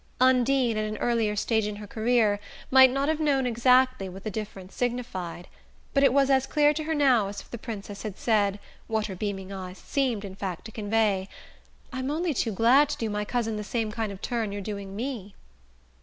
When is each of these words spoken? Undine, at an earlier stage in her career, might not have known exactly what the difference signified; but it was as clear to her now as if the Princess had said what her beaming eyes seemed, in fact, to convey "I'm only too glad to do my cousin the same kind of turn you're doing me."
Undine, 0.19 0.77
at 0.79 0.85
an 0.85 0.97
earlier 0.97 1.35
stage 1.35 1.67
in 1.67 1.75
her 1.75 1.85
career, 1.85 2.39
might 2.71 2.89
not 2.89 3.07
have 3.07 3.19
known 3.19 3.45
exactly 3.45 4.09
what 4.09 4.23
the 4.23 4.31
difference 4.31 4.73
signified; 4.73 5.47
but 5.93 6.01
it 6.01 6.11
was 6.11 6.27
as 6.31 6.47
clear 6.47 6.73
to 6.73 6.85
her 6.85 6.95
now 6.95 7.27
as 7.27 7.39
if 7.39 7.51
the 7.51 7.57
Princess 7.59 8.01
had 8.01 8.17
said 8.17 8.57
what 8.87 9.05
her 9.05 9.15
beaming 9.15 9.51
eyes 9.51 9.77
seemed, 9.77 10.25
in 10.25 10.33
fact, 10.33 10.65
to 10.65 10.71
convey 10.71 11.29
"I'm 11.93 12.09
only 12.09 12.33
too 12.33 12.51
glad 12.51 12.89
to 12.89 12.97
do 12.97 13.11
my 13.11 13.25
cousin 13.25 13.57
the 13.57 13.63
same 13.63 13.91
kind 13.91 14.11
of 14.11 14.23
turn 14.23 14.51
you're 14.51 14.59
doing 14.59 14.95
me." 14.95 15.35